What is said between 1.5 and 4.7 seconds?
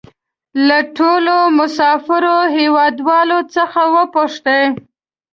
مسافرو هېوادوالو څخه وپوښتئ.